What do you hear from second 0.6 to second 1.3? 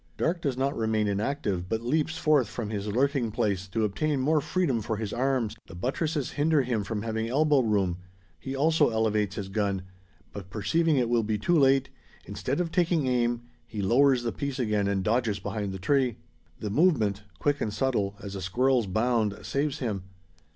remain